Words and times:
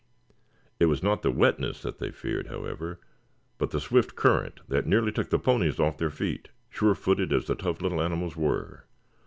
It 0.79 0.87
was 0.87 1.03
not 1.03 1.21
the 1.21 1.29
wetness 1.29 1.83
that 1.83 1.99
they 1.99 2.09
feared, 2.09 2.47
however, 2.47 2.99
but 3.59 3.69
the 3.69 3.79
swift 3.79 4.15
current 4.15 4.61
that 4.67 4.87
nearly 4.87 5.11
took 5.11 5.29
the 5.29 5.37
ponies 5.37 5.79
off 5.79 5.99
their 5.99 6.09
feet, 6.09 6.49
sure 6.71 6.95
footed 6.95 7.31
as 7.31 7.45
the 7.45 7.53
tough 7.53 7.83
little 7.83 8.01
animals 8.01 8.35
were. 8.35 8.85